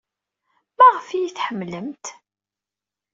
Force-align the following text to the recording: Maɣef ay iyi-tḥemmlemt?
Maɣef 0.77 1.07
ay 1.09 1.17
iyi-tḥemmlemt? 1.21 2.05